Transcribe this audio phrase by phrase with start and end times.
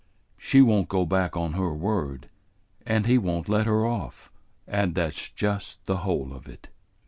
[0.39, 2.27] She won't go back on her word,
[2.87, 4.31] and he won't let her off,
[4.67, 6.69] and that's just the whole of it."